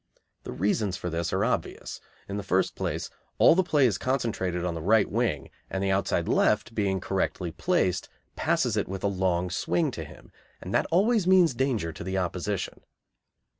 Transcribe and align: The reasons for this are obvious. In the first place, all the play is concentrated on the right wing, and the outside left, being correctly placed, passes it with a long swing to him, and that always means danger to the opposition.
The 0.45 0.51
reasons 0.51 0.97
for 0.97 1.11
this 1.11 1.31
are 1.31 1.45
obvious. 1.45 2.01
In 2.27 2.37
the 2.37 2.41
first 2.41 2.73
place, 2.73 3.11
all 3.37 3.53
the 3.53 3.61
play 3.61 3.85
is 3.85 3.99
concentrated 3.99 4.65
on 4.65 4.73
the 4.73 4.81
right 4.81 5.07
wing, 5.07 5.51
and 5.69 5.83
the 5.83 5.91
outside 5.91 6.27
left, 6.27 6.73
being 6.73 6.99
correctly 6.99 7.51
placed, 7.51 8.09
passes 8.35 8.75
it 8.75 8.87
with 8.89 9.03
a 9.03 9.07
long 9.07 9.51
swing 9.51 9.91
to 9.91 10.03
him, 10.03 10.31
and 10.59 10.73
that 10.73 10.87
always 10.89 11.27
means 11.27 11.53
danger 11.53 11.93
to 11.93 12.03
the 12.03 12.17
opposition. 12.17 12.81